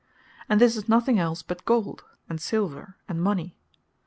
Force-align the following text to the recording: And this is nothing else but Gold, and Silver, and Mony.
And 0.49 0.59
this 0.59 0.75
is 0.75 0.89
nothing 0.89 1.19
else 1.19 1.43
but 1.43 1.63
Gold, 1.63 2.03
and 2.27 2.41
Silver, 2.41 2.97
and 3.07 3.21
Mony. 3.21 3.59